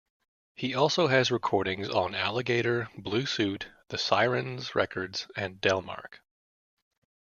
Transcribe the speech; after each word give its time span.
He 0.55 0.73
also 0.73 1.09
has 1.09 1.29
recordings 1.29 1.87
on 1.87 2.15
Alligator, 2.15 2.89
Blue 2.97 3.27
Suit, 3.27 3.67
The 3.89 3.99
Sirens 3.99 4.73
Records, 4.73 5.27
and 5.35 5.61
Delmark. 5.61 6.21